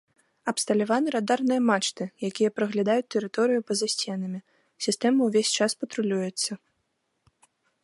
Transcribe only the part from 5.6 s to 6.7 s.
час патрулюецца.